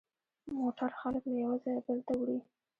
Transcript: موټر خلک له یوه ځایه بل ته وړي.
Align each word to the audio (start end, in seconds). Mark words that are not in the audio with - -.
موټر 0.59 0.89
خلک 0.99 1.23
له 1.31 1.37
یوه 1.43 1.55
ځایه 1.63 1.81
بل 1.85 1.99
ته 2.07 2.13
وړي. 2.19 2.37